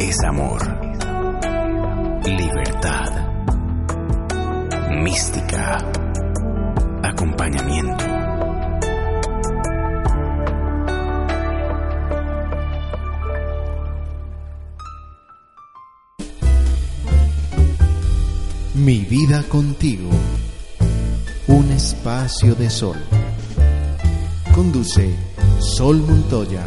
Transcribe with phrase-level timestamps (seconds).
[0.00, 0.60] es amor,
[2.24, 3.12] libertad,
[4.90, 5.78] mística,
[7.04, 8.04] acompañamiento.
[18.74, 20.10] Mi vida contigo.
[21.46, 22.96] Un espacio de sol.
[24.52, 25.14] Conduce
[25.60, 26.66] Sol Montoya.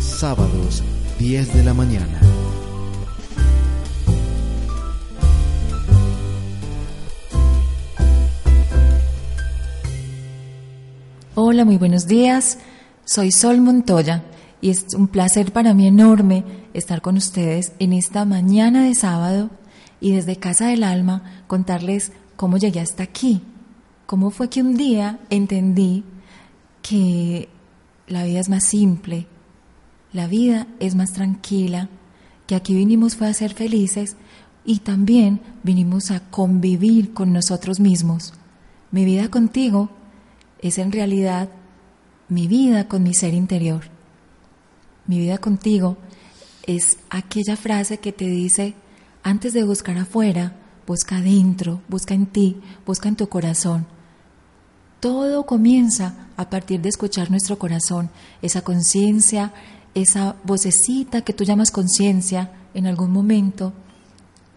[0.00, 0.82] Sábados
[1.22, 2.20] 10 de la mañana.
[11.36, 12.58] Hola, muy buenos días.
[13.04, 14.24] Soy Sol Montoya
[14.60, 16.42] y es un placer para mí enorme
[16.74, 19.50] estar con ustedes en esta mañana de sábado
[20.00, 23.42] y desde Casa del Alma contarles cómo llegué hasta aquí.
[24.06, 26.02] Cómo fue que un día entendí
[26.82, 27.48] que
[28.08, 29.28] la vida es más simple,
[30.12, 31.88] la vida es más tranquila,
[32.46, 34.16] que aquí vinimos fue a ser felices
[34.64, 38.34] y también vinimos a convivir con nosotros mismos.
[38.90, 39.90] Mi vida contigo
[40.60, 41.48] es en realidad
[42.28, 43.82] mi vida con mi ser interior.
[45.06, 45.96] Mi vida contigo
[46.64, 48.74] es aquella frase que te dice,
[49.22, 53.86] antes de buscar afuera, busca adentro, busca en ti, busca en tu corazón.
[55.00, 58.10] Todo comienza a partir de escuchar nuestro corazón,
[58.40, 59.52] esa conciencia,
[59.94, 63.72] esa vocecita que tú llamas conciencia en algún momento,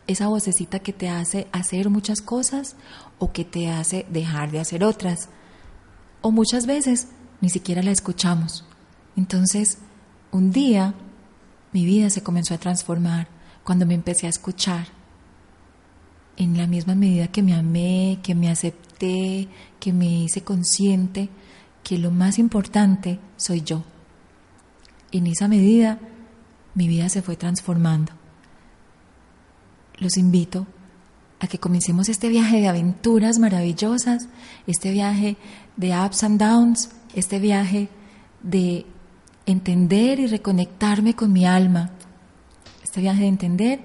[0.08, 2.76] esa vocecita que te hace hacer muchas cosas
[3.20, 5.30] o que te hace dejar de hacer otras.
[6.22, 7.08] O muchas veces
[7.42, 8.66] ni siquiera la escuchamos.
[9.16, 9.80] Entonces,
[10.32, 10.94] un día
[11.72, 13.28] mi vida se comenzó a transformar
[13.64, 14.88] cuando me empecé a escuchar
[16.38, 21.30] en la misma medida que me amé, que me acepté, que me hice consciente
[21.84, 23.84] que lo más importante soy yo.
[25.12, 26.00] En esa medida
[26.74, 28.12] mi vida se fue transformando.
[29.98, 30.68] Los invito
[31.40, 34.28] a que comencemos este viaje de aventuras maravillosas,
[34.68, 35.38] este viaje
[35.78, 37.90] de ups and downs, este viaje
[38.44, 38.86] de
[39.46, 41.92] entender y reconectarme con mi alma,
[42.84, 43.80] este viaje de entender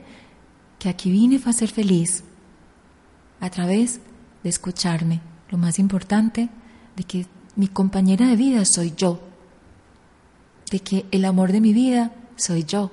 [0.78, 2.24] que aquí vine fue a ser feliz,
[3.40, 4.00] a través
[4.42, 5.20] de escucharme.
[5.50, 6.48] Lo más importante,
[6.96, 9.20] de que mi compañera de vida soy yo,
[10.70, 12.90] de que el amor de mi vida soy yo.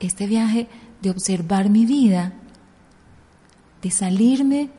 [0.00, 0.68] Este viaje
[1.02, 2.32] de observar mi vida,
[3.82, 4.70] de salirme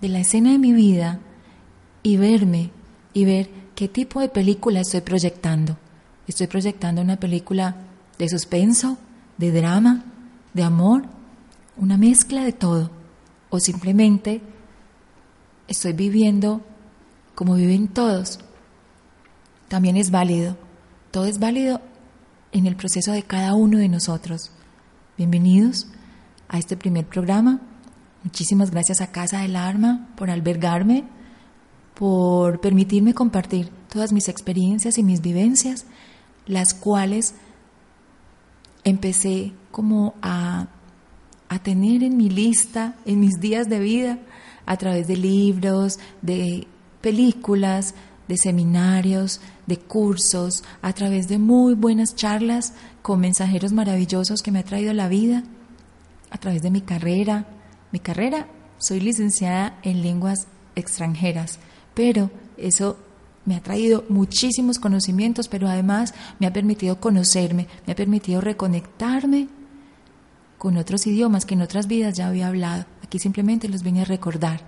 [0.00, 1.20] de la escena de mi vida
[2.02, 2.70] y verme
[3.12, 5.76] y ver qué tipo de película estoy proyectando.
[6.26, 7.76] Estoy proyectando una película
[8.18, 8.98] de suspenso,
[9.38, 10.04] de drama,
[10.54, 11.04] de amor,
[11.76, 12.90] una mezcla de todo.
[13.50, 14.40] O simplemente
[15.68, 16.62] estoy viviendo
[17.34, 18.40] como viven todos.
[19.68, 20.56] También es válido.
[21.10, 21.80] Todo es válido
[22.52, 24.50] en el proceso de cada uno de nosotros.
[25.16, 25.88] Bienvenidos
[26.48, 27.60] a este primer programa.
[28.22, 31.04] Muchísimas gracias a Casa del Arma por albergarme,
[31.94, 35.86] por permitirme compartir todas mis experiencias y mis vivencias,
[36.46, 37.34] las cuales
[38.84, 40.68] empecé como a
[41.48, 44.18] a tener en mi lista, en mis días de vida,
[44.64, 46.66] a través de libros, de
[47.00, 47.94] películas,
[48.28, 52.72] de seminarios, de cursos, a través de muy buenas charlas
[53.02, 55.44] con mensajeros maravillosos que me ha traído la vida,
[56.30, 57.46] a través de mi carrera.
[57.92, 58.48] Mi carrera,
[58.78, 61.58] soy licenciada en lenguas extranjeras,
[61.94, 62.98] pero eso
[63.44, 69.48] me ha traído muchísimos conocimientos, pero además me ha permitido conocerme, me ha permitido reconectarme
[70.58, 72.86] con otros idiomas que en otras vidas ya había hablado.
[73.04, 74.62] Aquí simplemente los vine a recordar.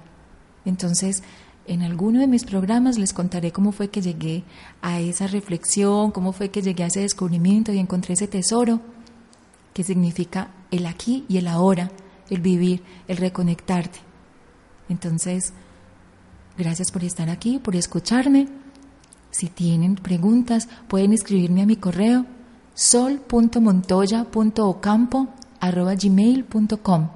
[0.64, 1.22] Entonces,
[1.68, 4.44] en alguno de mis programas les contaré cómo fue que llegué
[4.82, 8.80] a esa reflexión, cómo fue que llegué a ese descubrimiento y encontré ese tesoro
[9.74, 11.90] que significa el aquí y el ahora,
[12.30, 13.98] el vivir, el reconectarte.
[14.88, 15.52] Entonces,
[16.56, 18.48] gracias por estar aquí, por escucharme.
[19.30, 22.24] Si tienen preguntas, pueden escribirme a mi correo
[22.74, 25.28] sol.montoya.ocampo
[25.60, 27.08] arroba gmail.com.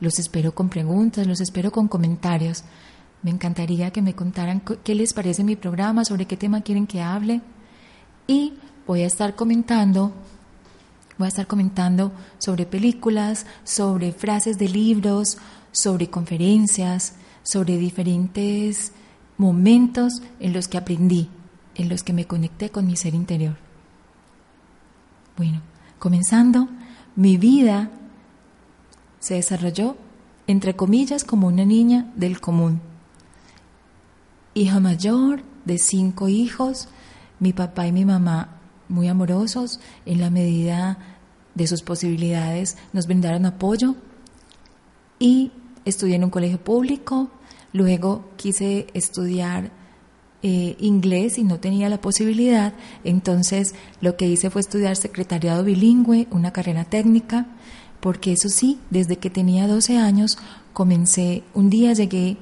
[0.00, 2.62] Los espero con preguntas, los espero con comentarios.
[3.22, 7.02] Me encantaría que me contaran qué les parece mi programa, sobre qué tema quieren que
[7.02, 7.40] hable.
[8.26, 8.54] Y
[8.86, 10.12] voy a estar comentando,
[11.18, 15.38] voy a estar comentando sobre películas, sobre frases de libros,
[15.72, 18.92] sobre conferencias, sobre diferentes
[19.36, 21.28] momentos en los que aprendí,
[21.74, 23.56] en los que me conecté con mi ser interior.
[25.36, 25.62] Bueno,
[25.98, 26.68] comenzando
[27.16, 27.90] mi vida
[29.18, 29.96] se desarrolló,
[30.46, 32.80] entre comillas, como una niña del común.
[34.54, 36.88] Hija mayor de cinco hijos,
[37.38, 38.58] mi papá y mi mamá
[38.88, 40.98] muy amorosos, en la medida
[41.54, 43.96] de sus posibilidades nos brindaron apoyo
[45.18, 45.52] y
[45.84, 47.30] estudié en un colegio público,
[47.72, 49.70] luego quise estudiar
[50.42, 52.72] eh, inglés y no tenía la posibilidad,
[53.04, 57.46] entonces lo que hice fue estudiar secretariado bilingüe, una carrera técnica,
[58.00, 60.38] porque eso sí, desde que tenía 12 años
[60.72, 62.36] comencé, un día llegué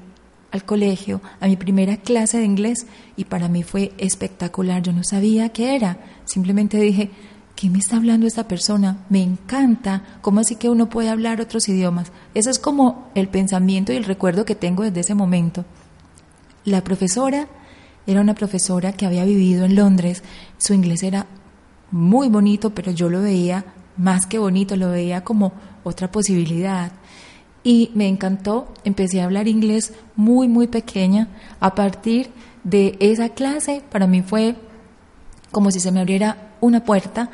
[0.56, 2.86] al colegio, a mi primera clase de inglés
[3.16, 7.10] y para mí fue espectacular, yo no sabía qué era, simplemente dije,
[7.54, 9.04] ¿qué me está hablando esta persona?
[9.08, 12.12] Me encanta, ¿cómo así que uno puede hablar otros idiomas?
[12.34, 15.64] Eso es como el pensamiento y el recuerdo que tengo desde ese momento.
[16.64, 17.48] La profesora
[18.06, 20.22] era una profesora que había vivido en Londres,
[20.58, 21.26] su inglés era
[21.90, 23.64] muy bonito, pero yo lo veía
[23.96, 25.52] más que bonito, lo veía como
[25.84, 26.92] otra posibilidad.
[27.66, 31.26] Y me encantó, empecé a hablar inglés muy, muy pequeña.
[31.58, 32.30] A partir
[32.62, 34.54] de esa clase, para mí fue
[35.50, 37.28] como si se me abriera una puerta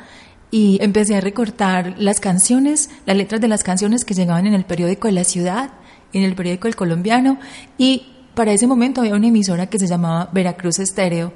[0.49, 4.65] y empecé a recortar las canciones, las letras de las canciones que llegaban en el
[4.65, 5.69] periódico de la ciudad,
[6.13, 7.37] en el periódico El Colombiano
[7.77, 11.31] y para ese momento había una emisora que se llamaba Veracruz Estéreo.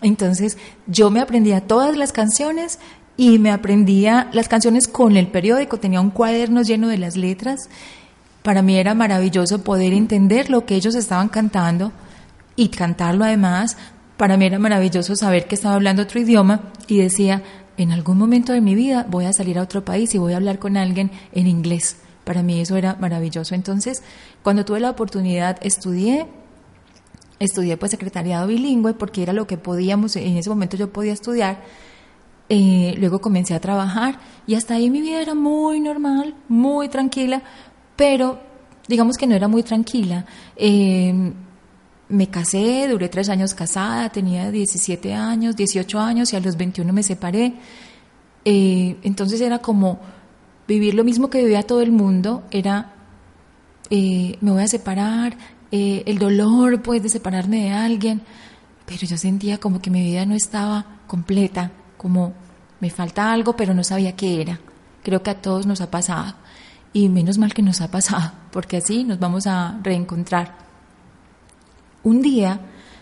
[0.00, 2.78] Entonces yo me aprendía todas las canciones
[3.16, 7.68] y me aprendía las canciones con el periódico, tenía un cuaderno lleno de las letras.
[8.48, 11.92] Para mí era maravilloso poder entender lo que ellos estaban cantando
[12.56, 13.76] y cantarlo además.
[14.16, 17.42] Para mí era maravilloso saber que estaba hablando otro idioma y decía,
[17.76, 20.36] en algún momento de mi vida voy a salir a otro país y voy a
[20.36, 21.98] hablar con alguien en inglés.
[22.24, 23.54] Para mí eso era maravilloso.
[23.54, 24.02] Entonces,
[24.42, 26.26] cuando tuve la oportunidad, estudié,
[27.40, 31.60] estudié pues secretariado bilingüe porque era lo que podíamos, en ese momento yo podía estudiar.
[32.50, 37.42] Eh, luego comencé a trabajar y hasta ahí mi vida era muy normal, muy tranquila,
[37.98, 38.38] pero
[38.86, 40.24] digamos que no era muy tranquila.
[40.54, 41.32] Eh,
[42.08, 46.92] me casé, duré tres años casada, tenía 17 años, 18 años y a los 21
[46.92, 47.54] me separé.
[48.44, 49.98] Eh, entonces era como
[50.68, 52.94] vivir lo mismo que vivía todo el mundo, era
[53.90, 55.36] eh, me voy a separar,
[55.72, 58.22] eh, el dolor pues de separarme de alguien,
[58.86, 62.32] pero yo sentía como que mi vida no estaba completa, como
[62.78, 64.60] me falta algo, pero no sabía qué era.
[65.02, 66.36] Creo que a todos nos ha pasado
[66.92, 70.56] y menos mal que nos ha pasado, porque así nos vamos a reencontrar.
[72.02, 72.60] Un día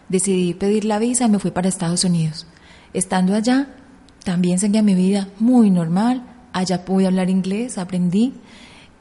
[0.09, 2.47] decidí pedir la visa y me fui para Estados Unidos.
[2.93, 3.69] Estando allá,
[4.25, 6.23] también seguía mi vida muy normal,
[6.53, 8.35] allá pude hablar inglés, aprendí.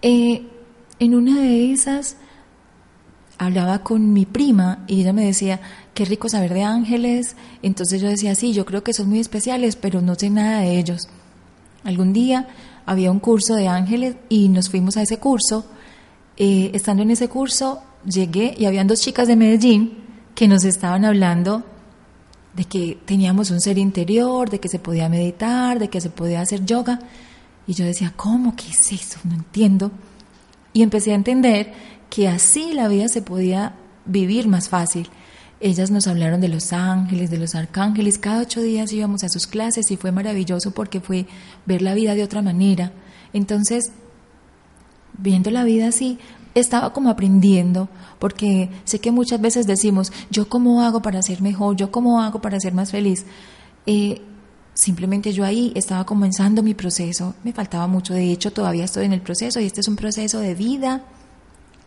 [0.02, 0.48] Eh,
[1.00, 2.18] en una de esas
[3.38, 5.60] hablaba con mi prima y ella me decía,
[5.94, 7.36] qué rico saber de ángeles.
[7.62, 10.78] Entonces yo decía, sí, yo creo que son muy especiales, pero no sé nada de
[10.78, 11.08] ellos.
[11.84, 12.48] Algún día
[12.86, 15.66] había un curso de ángeles y nos fuimos a ese curso.
[16.38, 20.04] Eh, estando en ese curso, llegué y habían dos chicas de Medellín
[20.36, 21.64] que nos estaban hablando
[22.54, 26.42] de que teníamos un ser interior, de que se podía meditar, de que se podía
[26.42, 27.00] hacer yoga.
[27.68, 28.56] Y yo decía, ¿cómo?
[28.56, 29.20] ¿Qué es eso?
[29.24, 29.92] No entiendo.
[30.72, 31.74] Y empecé a entender
[32.10, 35.10] que así la vida se podía vivir más fácil.
[35.60, 38.18] Ellas nos hablaron de los ángeles, de los arcángeles.
[38.18, 41.28] Cada ocho días íbamos a sus clases y fue maravilloso porque fue
[41.66, 42.92] ver la vida de otra manera.
[43.34, 43.92] Entonces,
[45.18, 46.20] viendo la vida así,
[46.54, 51.76] estaba como aprendiendo, porque sé que muchas veces decimos, yo cómo hago para ser mejor,
[51.76, 53.26] yo cómo hago para ser más feliz.
[53.86, 54.22] Eh,
[54.76, 59.14] Simplemente yo ahí estaba comenzando mi proceso, me faltaba mucho, de hecho todavía estoy en
[59.14, 61.02] el proceso y este es un proceso de vida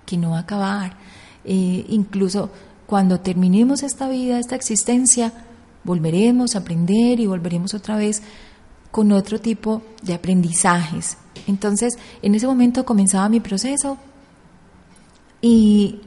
[0.07, 0.97] que no va a acabar.
[1.45, 2.51] Eh, incluso
[2.89, 5.33] cuando terminemos esta vida, esta existencia,
[5.85, 8.23] volveremos a aprender y volveremos otra vez
[8.91, 11.19] con otro tipo de aprendizajes.
[11.47, 13.97] Entonces, en ese momento comenzaba mi proceso
[15.41, 16.01] y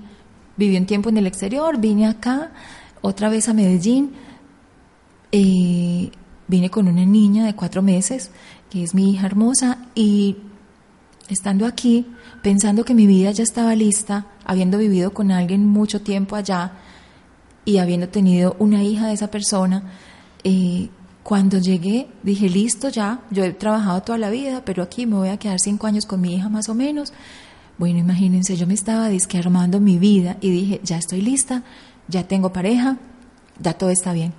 [0.57, 2.51] viví un tiempo en el exterior, vine acá,
[3.01, 4.11] otra vez a Medellín.
[5.31, 6.11] Eh,
[6.51, 8.29] Vine con una niña de cuatro meses,
[8.69, 10.35] que es mi hija hermosa, y
[11.29, 12.05] estando aquí,
[12.43, 16.73] pensando que mi vida ya estaba lista, habiendo vivido con alguien mucho tiempo allá
[17.65, 19.83] y habiendo tenido una hija de esa persona,
[20.43, 20.89] eh,
[21.23, 25.29] cuando llegué dije, listo ya, yo he trabajado toda la vida, pero aquí me voy
[25.29, 27.13] a quedar cinco años con mi hija más o menos.
[27.77, 29.41] Bueno, imagínense, yo me estaba disque
[29.79, 31.63] mi vida y dije, ya estoy lista,
[32.07, 32.97] ya tengo pareja,
[33.59, 34.33] ya todo está bien.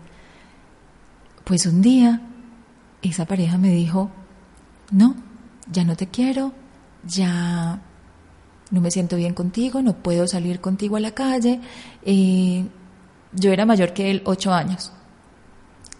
[1.44, 2.20] Pues un día
[3.02, 4.10] esa pareja me dijo,
[4.90, 5.16] no,
[5.70, 6.52] ya no te quiero,
[7.04, 7.80] ya
[8.72, 11.60] no me siento bien contigo, no puedo salir contigo a la calle.
[12.04, 12.64] Eh,
[13.32, 14.92] yo era mayor que él, ocho años.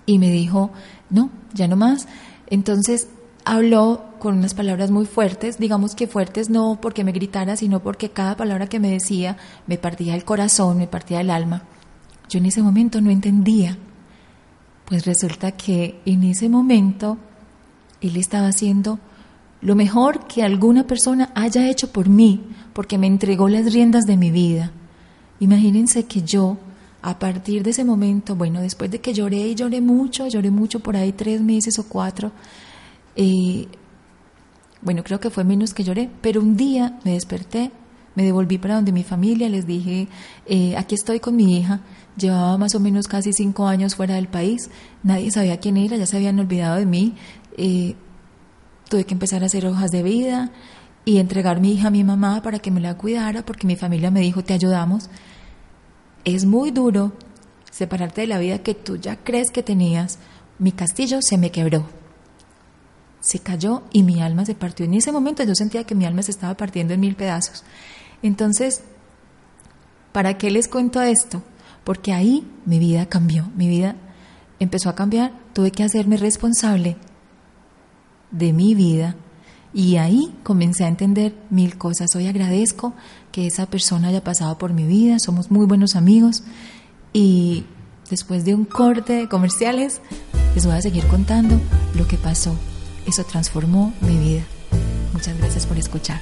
[0.07, 0.71] Y me dijo,
[1.11, 2.09] no, ya no más.
[2.49, 3.09] Entonces
[3.45, 8.11] habló con unas palabras muy fuertes, digamos que fuertes no porque me gritara, sino porque
[8.11, 9.37] cada palabra que me decía
[9.67, 11.65] me partía el corazón, me partía el alma.
[12.29, 13.77] Yo en ese momento no entendía
[14.87, 17.19] Pues resulta que en ese momento
[18.01, 18.99] él estaba haciendo
[19.63, 22.43] lo mejor que alguna persona haya hecho por mí,
[22.73, 24.73] porque me entregó las riendas de mi vida.
[25.39, 26.59] Imagínense que yo,
[27.01, 30.81] a partir de ese momento, bueno, después de que lloré y lloré mucho, lloré mucho
[30.81, 32.33] por ahí tres meses o cuatro,
[33.15, 33.69] eh,
[34.83, 37.71] bueno, creo que fue menos que lloré, pero un día me desperté,
[38.17, 40.09] me devolví para donde mi familia, les dije,
[40.47, 41.81] eh, aquí estoy con mi hija,
[42.17, 44.71] llevaba más o menos casi cinco años fuera del país,
[45.05, 47.15] nadie sabía quién era, ya se habían olvidado de mí,
[47.57, 47.95] eh,
[48.93, 50.51] tuve que empezar a hacer hojas de vida
[51.07, 54.11] y entregar mi hija a mi mamá para que me la cuidara, porque mi familia
[54.11, 55.09] me dijo, te ayudamos.
[56.25, 57.15] Es muy duro
[57.71, 60.19] separarte de la vida que tú ya crees que tenías.
[60.59, 61.89] Mi castillo se me quebró
[63.21, 64.85] se cayó y mi alma se partió.
[64.85, 67.63] En ese momento yo sentía que mi alma se estaba partiendo en mil pedazos.
[68.21, 68.83] Entonces,
[70.11, 71.41] ¿para qué les cuento esto?
[71.85, 73.95] Porque ahí mi vida cambió, mi vida
[74.59, 76.97] empezó a cambiar, tuve que hacerme responsable
[78.33, 79.15] de mi vida
[79.73, 82.15] y ahí comencé a entender mil cosas.
[82.17, 82.93] Hoy agradezco
[83.31, 86.43] que esa persona haya pasado por mi vida, somos muy buenos amigos
[87.13, 87.65] y
[88.11, 90.01] después de un corte de comerciales
[90.55, 91.61] les voy a seguir contando
[91.95, 92.57] lo que pasó
[93.07, 94.43] eso transformó mi vida.
[95.13, 96.21] Muchas gracias por escuchar.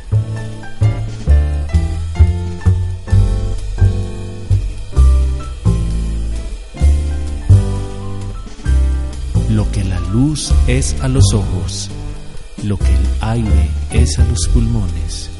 [9.48, 11.90] Lo que la luz es a los ojos,
[12.62, 15.30] lo que el aire es a los pulmones,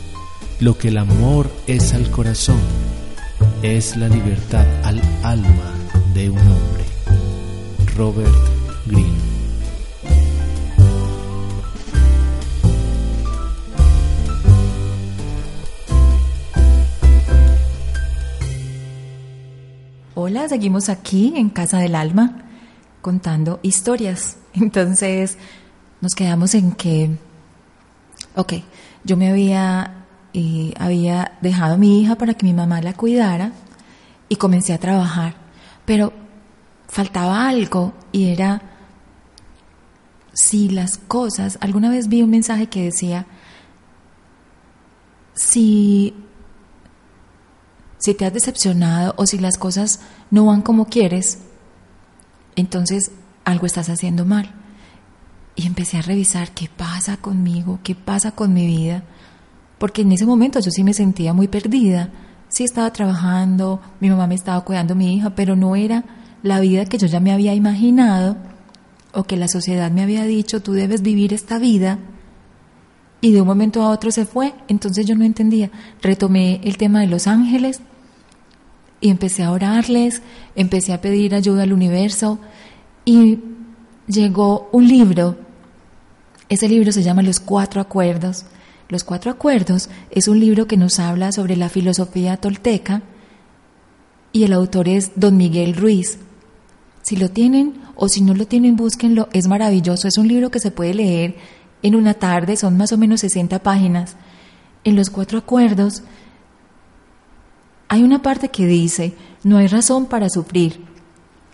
[0.59, 2.61] lo que el amor es al corazón,
[3.63, 5.75] es la libertad al alma
[6.15, 6.85] de un hombre.
[7.97, 8.35] Robert
[8.87, 9.31] Greene
[20.15, 22.45] Hola, seguimos aquí en Casa del Alma
[23.01, 24.37] contando historias.
[24.55, 25.39] Entonces
[26.01, 27.11] nos quedamos en que,
[28.37, 28.55] ok,
[29.05, 33.53] yo me había, eh, había dejado a mi hija para que mi mamá la cuidara
[34.29, 35.35] y comencé a trabajar,
[35.85, 36.13] pero
[36.89, 38.63] faltaba algo y era
[40.33, 43.27] si las cosas, alguna vez vi un mensaje que decía,
[45.35, 46.15] si
[48.01, 51.39] si te has decepcionado o si las cosas no van como quieres,
[52.57, 53.13] entonces
[53.45, 54.60] algo estás haciendo mal.
[55.57, 59.03] Y empecé a revisar qué pasa conmigo, qué pasa con mi vida,
[59.79, 62.11] porque en ese momento yo sí me sentía muy perdida.
[62.49, 66.05] Sí estaba trabajando, mi mamá me estaba cuidando a mi hija, pero no era
[66.43, 68.37] la vida que yo ya me había imaginado
[69.13, 71.99] o que la sociedad me había dicho, tú debes vivir esta vida.
[73.21, 75.71] Y de un momento a otro se fue, entonces yo no entendía.
[76.01, 77.81] Retomé el tema de los ángeles
[79.01, 80.23] y empecé a orarles,
[80.57, 82.39] empecé a pedir ayuda al universo
[83.05, 83.39] y
[84.07, 85.37] llegó un libro.
[86.49, 88.45] Ese libro se llama Los Cuatro Acuerdos.
[88.89, 93.03] Los Cuatro Acuerdos es un libro que nos habla sobre la filosofía tolteca
[94.33, 96.19] y el autor es Don Miguel Ruiz.
[97.03, 100.09] Si lo tienen o si no lo tienen, búsquenlo, es maravilloso.
[100.09, 101.37] Es un libro que se puede leer
[101.83, 104.17] en una tarde, son más o menos 60 páginas.
[104.85, 106.03] En los Cuatro Acuerdos
[107.89, 110.90] hay una parte que dice, no hay razón para sufrir.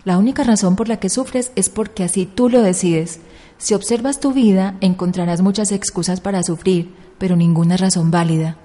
[0.07, 3.19] La única razón por la que sufres es porque así tú lo decides.
[3.57, 8.55] Si observas tu vida, encontrarás muchas excusas para sufrir, pero ninguna razón válida.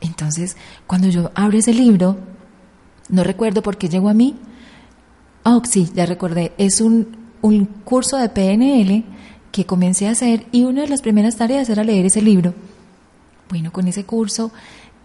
[0.00, 0.56] Entonces,
[0.86, 2.16] cuando yo abro ese libro,
[3.08, 4.36] no recuerdo por qué llegó a mí.
[5.42, 6.52] Oh, sí, ya recordé.
[6.58, 7.08] Es un,
[7.42, 9.02] un curso de PNL
[9.50, 12.54] que comencé a hacer y una de las primeras tareas era leer ese libro.
[13.48, 14.52] Bueno, con ese curso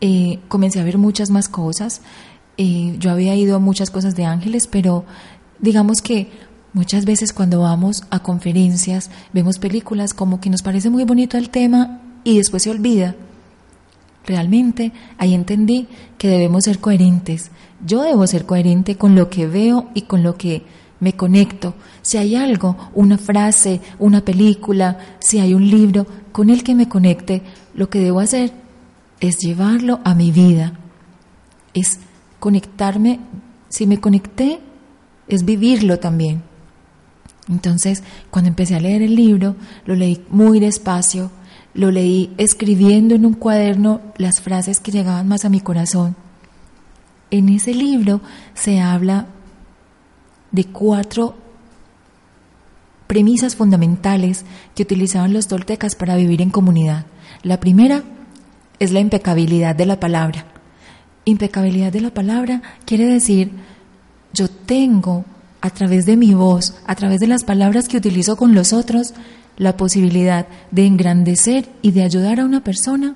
[0.01, 2.01] eh, comencé a ver muchas más cosas.
[2.57, 5.05] Yo había ido a muchas cosas de ángeles, pero
[5.59, 6.29] digamos que
[6.73, 11.49] muchas veces cuando vamos a conferencias, vemos películas como que nos parece muy bonito el
[11.49, 13.15] tema y después se olvida.
[14.25, 17.51] Realmente ahí entendí que debemos ser coherentes.
[17.85, 20.63] Yo debo ser coherente con lo que veo y con lo que
[20.99, 21.75] me conecto.
[22.01, 26.89] Si hay algo, una frase, una película, si hay un libro con el que me
[26.89, 27.43] conecte,
[27.73, 28.51] lo que debo hacer
[29.19, 30.73] es llevarlo a mi vida,
[31.73, 31.99] es
[32.45, 33.19] conectarme,
[33.69, 34.59] si me conecté,
[35.27, 36.43] es vivirlo también.
[37.49, 39.55] Entonces, cuando empecé a leer el libro,
[39.87, 41.31] lo leí muy despacio,
[41.73, 46.15] lo leí escribiendo en un cuaderno las frases que llegaban más a mi corazón.
[47.31, 48.21] En ese libro
[48.53, 49.25] se habla
[50.51, 51.33] de cuatro
[53.07, 57.07] premisas fundamentales que utilizaban los toltecas para vivir en comunidad.
[57.41, 58.03] La primera
[58.77, 60.54] es la impecabilidad de la palabra.
[61.25, 63.51] Impecabilidad de la palabra quiere decir,
[64.33, 65.25] yo tengo
[65.61, 69.13] a través de mi voz, a través de las palabras que utilizo con los otros,
[69.57, 73.15] la posibilidad de engrandecer y de ayudar a una persona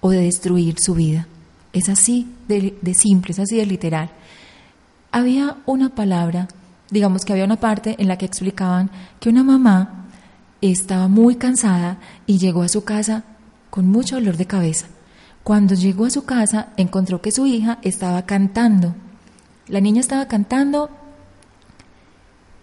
[0.00, 1.26] o de destruir su vida.
[1.72, 4.10] Es así de, simple, es así de literal.
[5.12, 6.48] Había una palabra,
[6.90, 8.90] digamos que había una parte en la que explicaban
[9.20, 10.06] que una mamá
[10.62, 13.24] estaba muy cansada y llegó a su casa
[13.70, 14.86] con mucho dolor de cabeza.
[15.48, 18.94] Cuando llegó a su casa encontró que su hija estaba cantando.
[19.66, 20.90] La niña estaba cantando,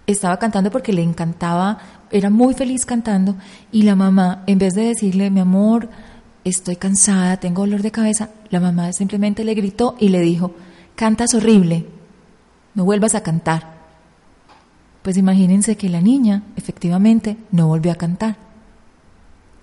[0.06, 1.80] estaba cantando porque le encantaba,
[2.12, 3.38] era muy feliz cantando
[3.72, 5.90] y la mamá, en vez de decirle, mi amor,
[6.44, 10.52] estoy cansada, tengo dolor de cabeza, la mamá simplemente le gritó y le dijo,
[10.94, 11.88] cantas horrible,
[12.76, 13.80] no vuelvas a cantar.
[15.02, 18.36] Pues imagínense que la niña efectivamente no volvió a cantar.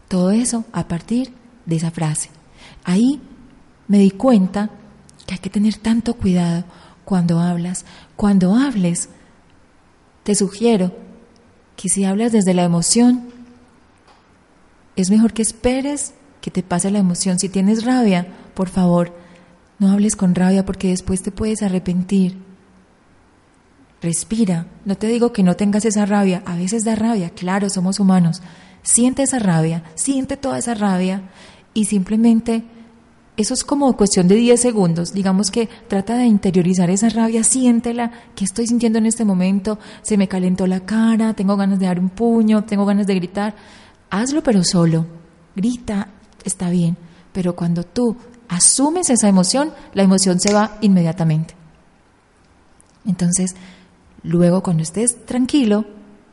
[0.08, 1.32] Todo eso a partir
[1.66, 2.41] de esa frase.
[2.84, 3.20] Ahí
[3.88, 4.70] me di cuenta
[5.26, 6.64] que hay que tener tanto cuidado
[7.04, 7.84] cuando hablas.
[8.16, 9.08] Cuando hables,
[10.22, 10.92] te sugiero
[11.76, 13.28] que si hablas desde la emoción,
[14.96, 17.38] es mejor que esperes que te pase la emoción.
[17.38, 19.12] Si tienes rabia, por favor,
[19.78, 22.38] no hables con rabia porque después te puedes arrepentir.
[24.00, 24.66] Respira.
[24.84, 26.42] No te digo que no tengas esa rabia.
[26.44, 27.30] A veces da rabia.
[27.30, 28.42] Claro, somos humanos.
[28.82, 29.84] Siente esa rabia.
[29.94, 31.22] Siente toda esa rabia
[31.74, 32.64] y simplemente
[33.36, 35.12] eso es como cuestión de 10 segundos.
[35.14, 39.78] Digamos que trata de interiorizar esa rabia, siéntela, ¿qué estoy sintiendo en este momento?
[40.02, 43.54] Se me calentó la cara, tengo ganas de dar un puño, tengo ganas de gritar.
[44.10, 45.06] Hazlo pero solo.
[45.56, 46.08] Grita,
[46.44, 46.96] está bien.
[47.32, 48.16] Pero cuando tú
[48.48, 51.54] asumes esa emoción, la emoción se va inmediatamente.
[53.06, 53.56] Entonces,
[54.22, 55.86] luego cuando estés tranquilo,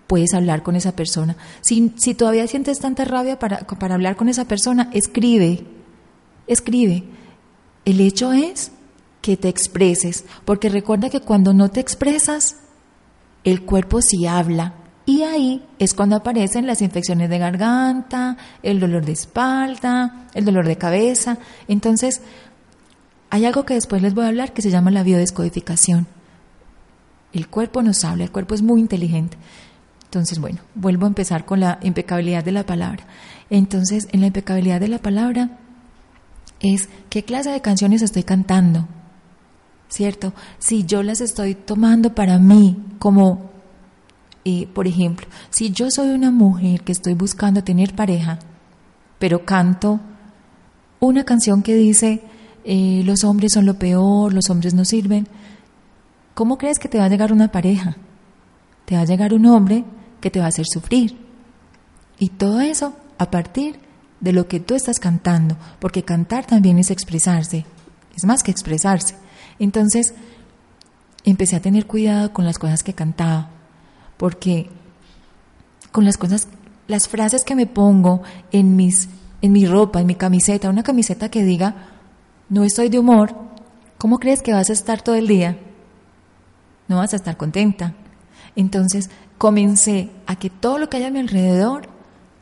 [0.10, 1.38] puedes hablar con esa persona.
[1.62, 5.64] Si, si todavía sientes tanta rabia para, para hablar con esa persona, escribe,
[6.48, 7.04] escribe.
[7.86, 8.72] El hecho es
[9.22, 12.56] que te expreses, porque recuerda que cuando no te expresas,
[13.44, 14.74] el cuerpo sí habla.
[15.06, 20.68] Y ahí es cuando aparecen las infecciones de garganta, el dolor de espalda, el dolor
[20.68, 21.38] de cabeza.
[21.68, 22.24] Entonces,
[23.30, 26.08] hay algo que después les voy a hablar que se llama la biodescodificación.
[27.32, 29.38] El cuerpo nos habla, el cuerpo es muy inteligente.
[30.10, 33.06] Entonces, bueno, vuelvo a empezar con la impecabilidad de la palabra.
[33.52, 35.60] Entonces, en la impecabilidad de la palabra
[36.62, 38.88] es qué clase de canciones estoy cantando,
[39.88, 40.34] ¿cierto?
[40.58, 43.52] Si yo las estoy tomando para mí como,
[44.46, 48.40] eh, por ejemplo, si yo soy una mujer que estoy buscando tener pareja,
[49.20, 50.00] pero canto
[51.00, 52.24] una canción que dice,
[52.64, 55.28] eh, los hombres son lo peor, los hombres no sirven,
[56.34, 57.96] ¿cómo crees que te va a llegar una pareja?
[58.86, 59.86] Te va a llegar un hombre
[60.20, 61.18] que te va a hacer sufrir.
[62.18, 63.80] Y todo eso a partir
[64.20, 67.66] de lo que tú estás cantando, porque cantar también es expresarse,
[68.16, 69.16] es más que expresarse.
[69.60, 70.14] Entonces,
[71.24, 73.50] empecé a tener cuidado con las cosas que cantaba,
[74.18, 74.70] porque
[75.92, 76.48] con las cosas,
[76.88, 79.10] las frases que me pongo en mis
[79.42, 81.76] en mi ropa, en mi camiseta, una camiseta que diga
[82.50, 83.36] no estoy de humor,
[83.98, 85.58] ¿cómo crees que vas a estar todo el día?
[86.88, 87.94] No vas a estar contenta.
[88.56, 91.88] Entonces, comencé a que todo lo que hay a mi alrededor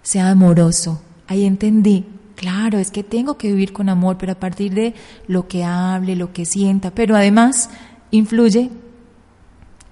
[0.02, 1.02] sea amoroso.
[1.28, 4.94] Ahí entendí, claro, es que tengo que vivir con amor, pero a partir de
[5.28, 7.70] lo que hable, lo que sienta, pero además
[8.12, 8.70] influye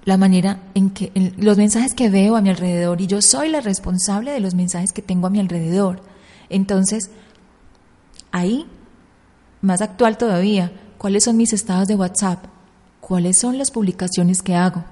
[0.05, 3.59] la manera en que los mensajes que veo a mi alrededor y yo soy la
[3.59, 6.01] responsable de los mensajes que tengo a mi alrededor.
[6.49, 7.09] Entonces,
[8.31, 8.67] ahí,
[9.61, 12.45] más actual todavía, ¿cuáles son mis estados de WhatsApp?
[13.01, 14.83] ¿Cuáles son las publicaciones que hago?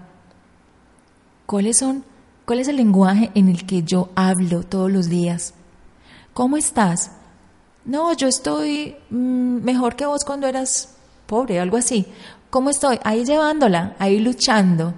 [1.54, 2.04] ¿Cuáles son,
[2.46, 5.54] ¿Cuál es el lenguaje en el que yo hablo todos los días?
[6.34, 7.12] ¿Cómo estás?
[7.86, 10.96] No, yo estoy mm, mejor que vos cuando eras
[11.28, 12.08] pobre, algo así.
[12.50, 12.98] ¿Cómo estoy?
[13.04, 14.96] Ahí llevándola, ahí luchando.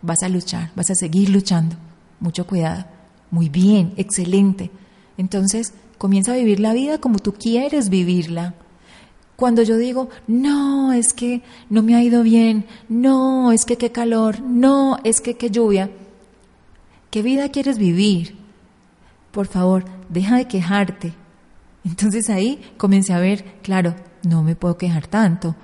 [0.00, 1.74] Vas a luchar, vas a seguir luchando.
[2.20, 2.84] Mucho cuidado.
[3.32, 4.70] Muy bien, excelente.
[5.18, 8.54] Entonces, comienza a vivir la vida como tú quieres vivirla.
[9.36, 13.92] Cuando yo digo, no, es que no me ha ido bien, no, es que qué
[13.92, 15.90] calor, no, es que qué lluvia,
[17.10, 18.34] ¿qué vida quieres vivir?
[19.32, 21.12] Por favor, deja de quejarte.
[21.84, 25.54] Entonces ahí comencé a ver, claro, no me puedo quejar tanto.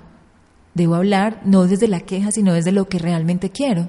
[0.75, 3.89] Debo hablar no desde la queja, sino desde lo que realmente quiero.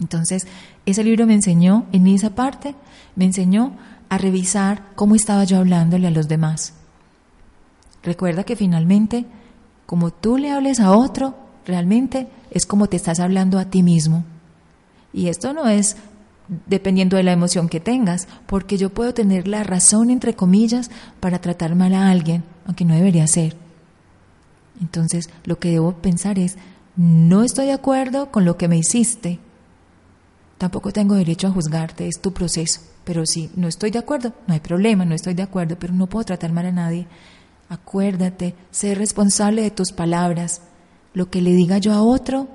[0.00, 0.46] Entonces,
[0.86, 2.74] ese libro me enseñó, en esa parte,
[3.14, 3.76] me enseñó
[4.08, 6.74] a revisar cómo estaba yo hablándole a los demás.
[8.04, 9.24] Recuerda que finalmente,
[9.86, 11.34] como tú le hables a otro,
[11.66, 14.24] realmente es como te estás hablando a ti mismo.
[15.12, 15.96] Y esto no es
[16.66, 20.90] dependiendo de la emoción que tengas, porque yo puedo tener la razón, entre comillas,
[21.20, 23.56] para tratar mal a alguien, aunque no debería ser.
[24.80, 26.56] Entonces, lo que debo pensar es,
[26.96, 29.38] no estoy de acuerdo con lo que me hiciste.
[30.58, 32.80] Tampoco tengo derecho a juzgarte, es tu proceso.
[33.04, 36.06] Pero si no estoy de acuerdo, no hay problema, no estoy de acuerdo, pero no
[36.06, 37.06] puedo tratar mal a nadie.
[37.74, 40.62] Acuérdate, sé responsable de tus palabras.
[41.12, 42.46] Lo que le diga yo a otro,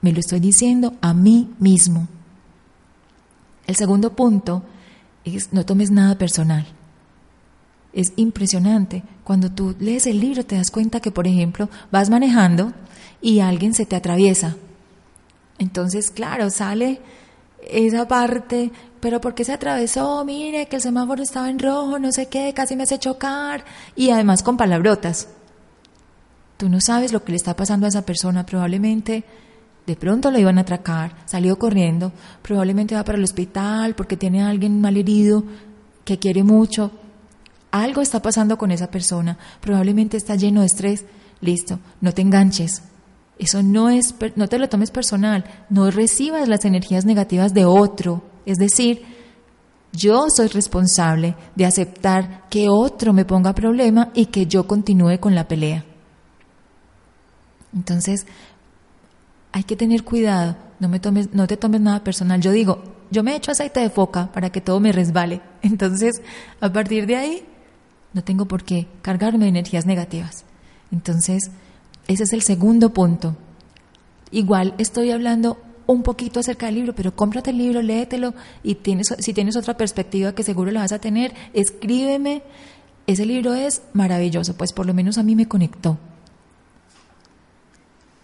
[0.00, 2.06] me lo estoy diciendo a mí mismo.
[3.66, 4.62] El segundo punto
[5.24, 6.64] es no tomes nada personal.
[7.92, 9.02] Es impresionante.
[9.24, 12.72] Cuando tú lees el libro te das cuenta que, por ejemplo, vas manejando
[13.20, 14.56] y alguien se te atraviesa.
[15.58, 17.00] Entonces, claro, sale
[17.68, 18.70] esa parte,
[19.02, 20.24] pero ¿por qué se atravesó?
[20.24, 23.64] Mire, que el semáforo estaba en rojo, no sé qué, casi me hace chocar.
[23.96, 25.26] Y además con palabrotas.
[26.56, 28.46] Tú no sabes lo que le está pasando a esa persona.
[28.46, 29.24] Probablemente
[29.88, 32.12] de pronto lo iban a atracar, salió corriendo,
[32.42, 35.42] probablemente va para el hospital porque tiene a alguien mal herido
[36.04, 36.92] que quiere mucho.
[37.72, 41.06] Algo está pasando con esa persona, probablemente está lleno de estrés.
[41.40, 42.84] Listo, no te enganches.
[43.36, 48.30] Eso no es, no te lo tomes personal, no recibas las energías negativas de otro.
[48.46, 49.02] Es decir,
[49.92, 55.34] yo soy responsable de aceptar que otro me ponga problema y que yo continúe con
[55.34, 55.84] la pelea.
[57.74, 58.26] Entonces,
[59.52, 62.40] hay que tener cuidado, no, me tomes, no te tomes nada personal.
[62.40, 65.42] Yo digo, yo me echo aceite de foca para que todo me resbale.
[65.62, 66.22] Entonces,
[66.60, 67.44] a partir de ahí,
[68.14, 70.44] no tengo por qué cargarme de energías negativas.
[70.90, 71.50] Entonces,
[72.08, 73.36] ese es el segundo punto.
[74.30, 79.14] Igual estoy hablando un poquito acerca del libro, pero cómprate el libro, léetelo y tienes,
[79.18, 82.42] si tienes otra perspectiva que seguro la vas a tener, escríbeme.
[83.06, 85.98] Ese libro es maravilloso, pues por lo menos a mí me conectó.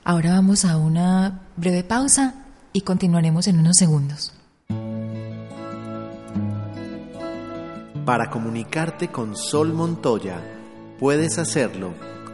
[0.05, 4.33] Ahora vamos a una breve pausa y continuaremos en unos segundos.
[8.05, 10.41] Para comunicarte con Sol Montoya,
[10.99, 11.93] puedes hacerlo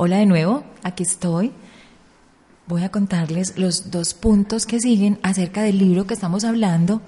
[0.01, 1.53] Hola de nuevo, aquí estoy.
[2.68, 7.00] Voy a contarles los dos puntos que siguen acerca del libro que estamos hablando,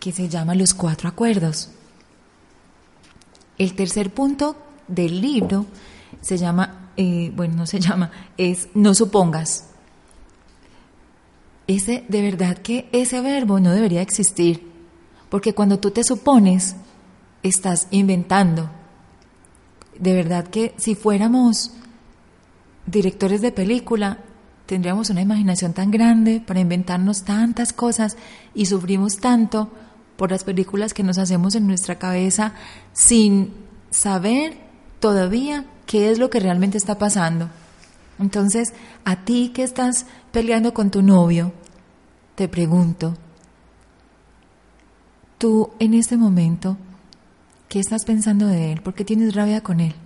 [0.00, 1.70] que se llama Los Cuatro Acuerdos.
[3.56, 4.56] El tercer punto
[4.88, 5.66] del libro
[6.20, 9.70] se llama, eh, bueno, no se llama, es No supongas
[11.76, 14.68] ese, de verdad que ese verbo no debería existir,
[15.28, 16.74] porque cuando tú te supones,
[17.44, 18.68] estás inventando.
[19.96, 21.70] De verdad que si fuéramos
[22.86, 24.18] directores de película,
[24.70, 28.16] tendríamos una imaginación tan grande para inventarnos tantas cosas
[28.54, 29.68] y sufrimos tanto
[30.16, 32.52] por las películas que nos hacemos en nuestra cabeza
[32.92, 33.52] sin
[33.90, 34.56] saber
[35.00, 37.50] todavía qué es lo que realmente está pasando.
[38.20, 38.72] Entonces,
[39.04, 41.52] a ti que estás peleando con tu novio,
[42.36, 43.16] te pregunto,
[45.38, 46.76] tú en este momento,
[47.68, 48.82] ¿qué estás pensando de él?
[48.82, 49.96] ¿Por qué tienes rabia con él?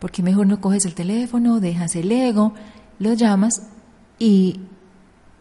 [0.00, 2.54] ¿Por qué mejor no coges el teléfono, dejas el ego,
[2.98, 3.68] lo llamas
[4.18, 4.60] y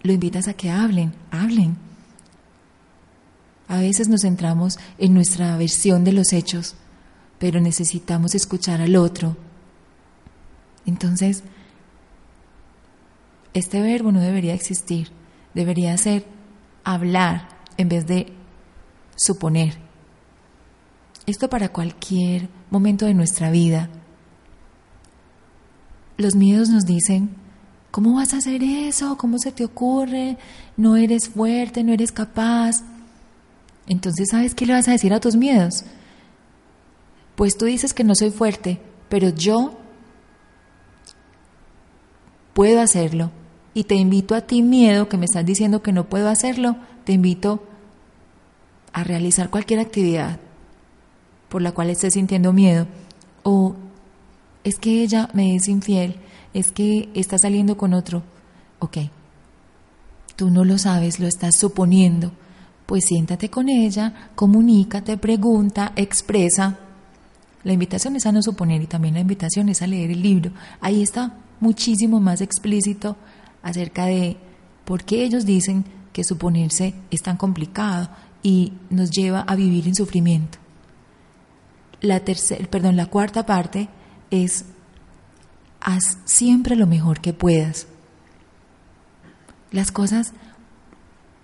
[0.03, 1.77] lo invitas a que hablen, hablen?
[3.69, 6.75] A veces nos centramos en nuestra versión de los hechos,
[7.39, 9.37] pero necesitamos escuchar al otro.
[10.85, 11.43] Entonces,
[13.53, 15.11] este verbo no debería existir,
[15.53, 16.25] debería ser
[16.83, 18.33] hablar en vez de
[19.15, 19.77] suponer.
[21.25, 23.89] Esto para cualquier momento de nuestra vida.
[26.19, 27.29] Los miedos nos dicen,
[27.91, 29.17] ¿cómo vas a hacer eso?
[29.17, 30.37] ¿Cómo se te ocurre?
[30.75, 32.83] No eres fuerte, no eres capaz.
[33.87, 35.85] Entonces, ¿sabes qué le vas a decir a tus miedos?
[37.37, 39.79] Pues tú dices que no soy fuerte, pero yo
[42.53, 43.31] puedo hacerlo.
[43.73, 47.13] Y te invito a ti, miedo, que me estás diciendo que no puedo hacerlo, te
[47.13, 47.63] invito
[48.91, 50.37] a realizar cualquier actividad
[51.47, 52.87] por la cual estés sintiendo miedo.
[53.43, 53.77] O
[54.63, 56.15] es que ella me es infiel,
[56.53, 58.23] es que está saliendo con otro.
[58.79, 58.97] Ok,
[60.35, 62.31] tú no lo sabes, lo estás suponiendo.
[62.85, 66.79] Pues siéntate con ella, comunícate, pregunta, expresa.
[67.63, 70.51] La invitación es a no suponer y también la invitación es a leer el libro.
[70.81, 73.15] Ahí está muchísimo más explícito
[73.61, 74.37] acerca de
[74.85, 78.09] por qué ellos dicen que suponerse es tan complicado
[78.41, 80.57] y nos lleva a vivir en sufrimiento.
[82.01, 83.89] La tercer, perdón, la cuarta parte
[84.31, 84.65] es
[85.81, 87.87] haz siempre lo mejor que puedas.
[89.71, 90.33] Las cosas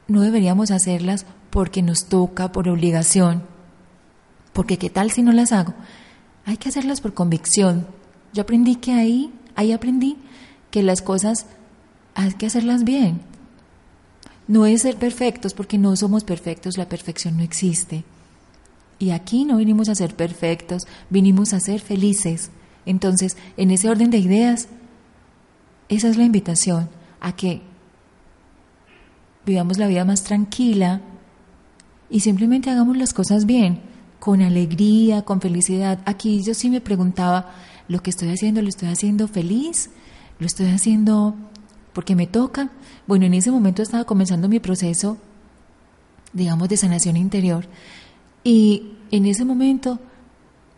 [0.08, 3.44] no deberíamos hacerlas porque nos toca, por obligación,
[4.54, 5.74] porque qué tal si no las hago.
[6.46, 7.88] Hay que hacerlas por convicción.
[8.34, 10.18] Yo aprendí que ahí, ahí aprendí
[10.70, 11.48] que las cosas
[12.14, 13.22] hay que hacerlas bien.
[14.48, 18.04] No es ser perfectos porque no somos perfectos, la perfección no existe.
[19.00, 22.52] Y aquí no vinimos a ser perfectos, vinimos a ser felices.
[22.86, 24.68] Entonces, en ese orden de ideas,
[25.90, 27.62] esa es la invitación a que
[29.46, 31.02] vivamos la vida más tranquila
[32.10, 33.82] y simplemente hagamos las cosas bien,
[34.20, 36.00] con alegría, con felicidad.
[36.06, 37.52] Aquí yo sí me preguntaba,
[37.88, 39.90] ¿lo que estoy haciendo lo estoy haciendo feliz?
[40.40, 41.36] ¿Lo estoy haciendo
[41.94, 42.70] porque me toca?
[43.08, 45.18] Bueno, en ese momento estaba comenzando mi proceso,
[46.34, 47.68] digamos, de sanación interior.
[48.44, 50.00] Y en ese momento,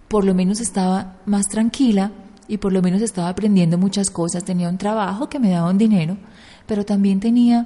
[0.07, 2.11] por lo menos estaba más tranquila
[2.47, 4.45] y por lo menos estaba aprendiendo muchas cosas.
[4.45, 6.17] Tenía un trabajo que me daba un dinero,
[6.65, 7.65] pero también tenía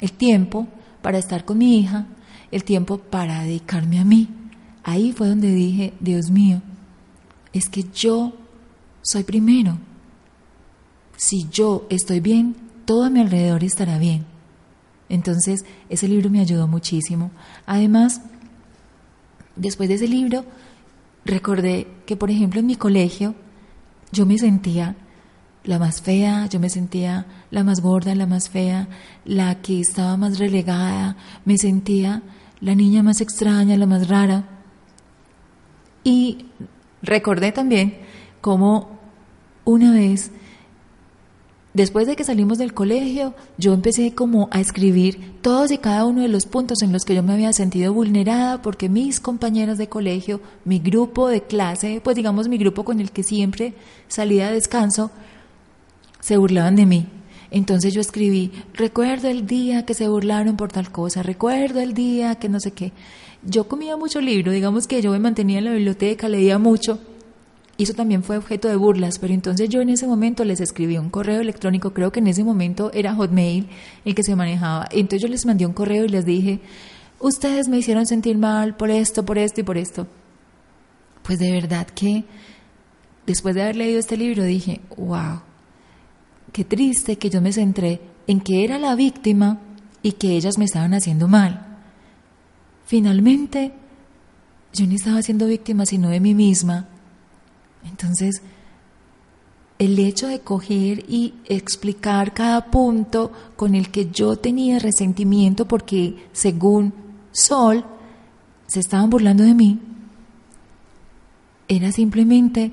[0.00, 0.66] el tiempo
[1.02, 2.06] para estar con mi hija,
[2.50, 4.28] el tiempo para dedicarme a mí.
[4.82, 6.62] Ahí fue donde dije, Dios mío,
[7.52, 8.32] es que yo
[9.02, 9.78] soy primero.
[11.16, 14.24] Si yo estoy bien, todo a mi alrededor estará bien.
[15.08, 17.30] Entonces, ese libro me ayudó muchísimo.
[17.66, 18.22] Además,
[19.56, 20.44] después de ese libro,
[21.24, 23.34] recordé que, por ejemplo, en mi colegio,
[24.10, 24.96] yo me sentía
[25.64, 28.88] la más fea, yo me sentía la más gorda, la más fea,
[29.24, 32.22] la que estaba más relegada, me sentía
[32.60, 34.48] la niña más extraña, la más rara.
[36.04, 36.46] Y
[37.02, 37.98] recordé también
[38.40, 38.98] cómo
[39.64, 40.32] una vez
[41.74, 46.20] Después de que salimos del colegio, yo empecé como a escribir todos y cada uno
[46.20, 49.88] de los puntos en los que yo me había sentido vulnerada porque mis compañeras de
[49.88, 53.72] colegio, mi grupo de clase, pues digamos mi grupo con el que siempre
[54.06, 55.10] salía a descanso,
[56.20, 57.06] se burlaban de mí.
[57.50, 62.34] Entonces yo escribí, recuerdo el día que se burlaron por tal cosa, recuerdo el día
[62.34, 62.92] que no sé qué.
[63.44, 66.98] Yo comía mucho libro, digamos que yo me mantenía en la biblioteca, leía mucho
[67.82, 70.98] y eso también fue objeto de burlas, pero entonces yo en ese momento les escribí
[70.98, 73.66] un correo electrónico, creo que en ese momento era Hotmail
[74.04, 74.86] el que se manejaba.
[74.92, 76.60] Entonces yo les mandé un correo y les dije,
[77.18, 80.06] ustedes me hicieron sentir mal por esto, por esto y por esto.
[81.24, 82.24] Pues de verdad que
[83.26, 85.40] después de haber leído este libro dije, wow,
[86.52, 89.58] qué triste que yo me centré en que era la víctima
[90.04, 91.80] y que ellas me estaban haciendo mal.
[92.86, 93.72] Finalmente,
[94.72, 96.86] yo no estaba siendo víctima sino de mí misma
[97.84, 98.42] entonces,
[99.78, 106.28] el hecho de coger y explicar cada punto con el que yo tenía resentimiento porque
[106.32, 106.94] según
[107.32, 107.84] Sol
[108.66, 109.80] se estaban burlando de mí,
[111.68, 112.70] era simplemente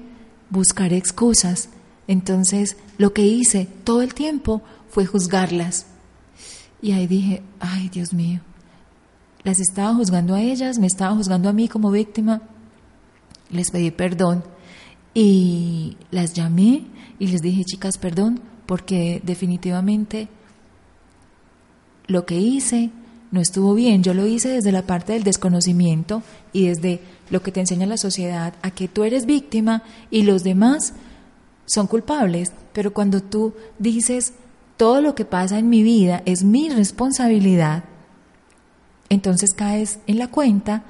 [0.49, 1.69] buscar excusas.
[2.07, 5.87] Entonces lo que hice todo el tiempo fue juzgarlas.
[6.81, 8.41] Y ahí dije, ay Dios mío,
[9.43, 12.41] las estaba juzgando a ellas, me estaba juzgando a mí como víctima.
[13.49, 14.43] Les pedí perdón
[15.13, 16.85] y las llamé
[17.17, 20.27] y les dije, chicas, perdón, porque definitivamente
[22.07, 22.91] lo que hice
[23.31, 24.03] no estuvo bien.
[24.03, 27.97] Yo lo hice desde la parte del desconocimiento y desde lo que te enseña la
[27.97, 30.93] sociedad a que tú eres víctima y los demás
[31.65, 32.51] son culpables.
[32.73, 34.33] Pero cuando tú dices,
[34.77, 37.83] todo lo que pasa en mi vida es mi responsabilidad,
[39.09, 40.83] entonces caes en la cuenta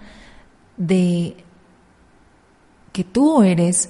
[0.77, 1.35] de
[2.93, 3.89] que tú eres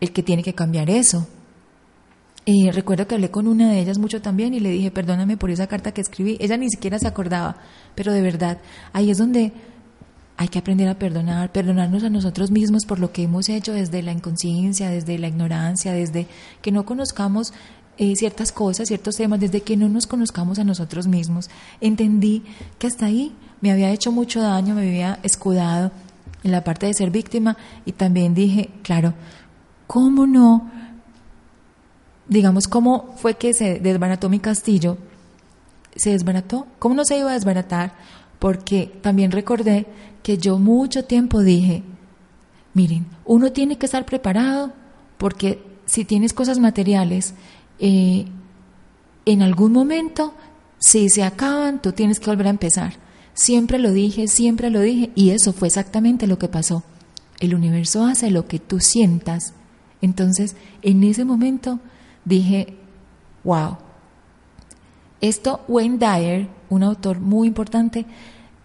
[0.00, 1.26] el que tiene que cambiar eso.
[2.44, 5.50] Y recuerdo que hablé con una de ellas mucho también y le dije, perdóname por
[5.50, 6.36] esa carta que escribí.
[6.40, 7.56] Ella ni siquiera se acordaba,
[7.94, 8.58] pero de verdad,
[8.92, 9.52] ahí es donde
[10.36, 14.02] hay que aprender a perdonar, perdonarnos a nosotros mismos por lo que hemos hecho desde
[14.02, 16.26] la inconsciencia, desde la ignorancia, desde
[16.62, 17.52] que no conozcamos
[17.98, 21.50] eh, ciertas cosas, ciertos temas, desde que no nos conozcamos a nosotros mismos.
[21.82, 22.42] Entendí
[22.78, 25.92] que hasta ahí me había hecho mucho daño, me había escudado
[26.42, 29.12] en la parte de ser víctima y también dije, claro,
[29.90, 30.70] ¿Cómo no?
[32.28, 34.98] Digamos, ¿cómo fue que se desbarató mi castillo?
[35.96, 36.68] ¿Se desbarató?
[36.78, 37.94] ¿Cómo no se iba a desbaratar?
[38.38, 39.88] Porque también recordé
[40.22, 41.82] que yo mucho tiempo dije,
[42.72, 44.72] miren, uno tiene que estar preparado
[45.18, 47.34] porque si tienes cosas materiales,
[47.80, 48.26] eh,
[49.24, 50.34] en algún momento,
[50.78, 52.92] si se acaban, tú tienes que volver a empezar.
[53.34, 56.84] Siempre lo dije, siempre lo dije, y eso fue exactamente lo que pasó.
[57.40, 59.54] El universo hace lo que tú sientas
[60.02, 61.78] entonces, en ese momento
[62.24, 62.74] dije,
[63.44, 63.76] wow,
[65.20, 68.06] esto Wayne Dyer, un autor muy importante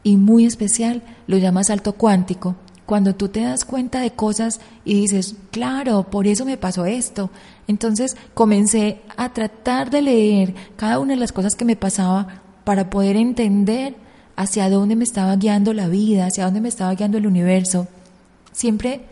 [0.03, 2.55] y muy especial, lo llama salto cuántico.
[2.85, 7.31] cuando tú te das cuenta de cosas y dices, claro, por eso me pasó esto.
[7.67, 12.91] Entonces comencé a tratar de leer cada una de las cosas que me pasaba para
[12.91, 13.95] poder entender
[14.35, 17.87] hacia dónde me estaba guiando la vida, hacia dónde me estaba guiando el universo.
[18.51, 19.05] Siempre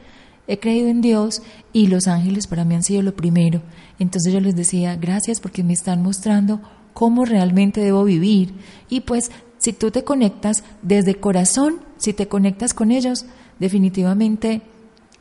[0.48, 3.62] he creído en Dios y los ángeles para mí han sido lo primero.
[4.00, 6.62] Entonces yo les decía, gracias porque me están mostrando
[6.94, 8.54] cómo realmente debo vivir.
[8.90, 13.26] Y pues si tú te conectas desde corazón, si te conectas con ellos,
[13.60, 14.62] definitivamente,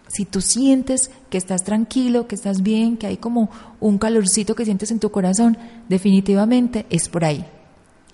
[0.08, 4.64] si tú sientes que estás tranquilo, que estás bien, que hay como un calorcito que
[4.64, 5.56] sientes en tu corazón,
[5.88, 7.46] definitivamente es por ahí.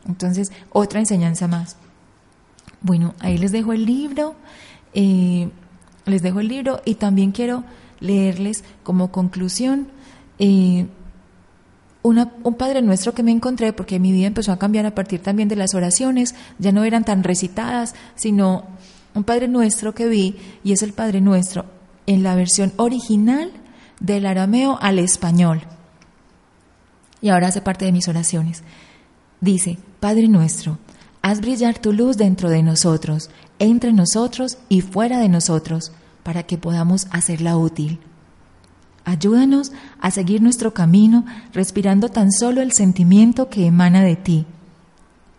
[0.07, 1.77] Entonces, otra enseñanza más.
[2.81, 4.37] Bueno, ahí les dejo el libro,
[4.95, 5.49] eh,
[6.09, 7.65] les dejo el libro y también quiero
[8.01, 9.89] leerles como conclusión
[10.39, 10.87] eh,
[12.03, 15.49] un Padre Nuestro que me encontré, porque mi vida empezó a cambiar a partir también
[15.49, 18.65] de las oraciones, ya no eran tan recitadas, sino
[19.15, 21.67] un Padre Nuestro que vi, y es el Padre Nuestro
[22.07, 23.53] en la versión original
[24.01, 25.63] del arameo al español.
[27.21, 28.63] Y ahora hace parte de mis oraciones.
[29.41, 30.79] Dice, Padre Nuestro,
[31.21, 35.93] haz brillar tu luz dentro de nosotros, entre nosotros y fuera de nosotros,
[36.23, 38.01] para que podamos hacerla útil.
[39.05, 44.47] Ayúdanos a seguir nuestro camino respirando tan solo el sentimiento que emana de ti,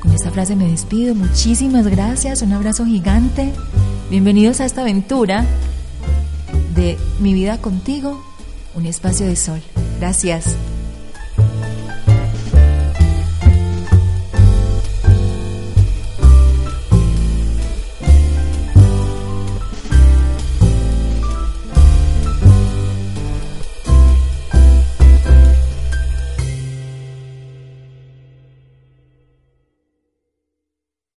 [0.01, 3.51] Con esta frase me despido, muchísimas gracias, un abrazo gigante,
[4.09, 5.45] bienvenidos a esta aventura
[6.73, 8.23] de mi vida contigo,
[8.75, 9.61] un espacio de sol.
[9.99, 10.55] Gracias.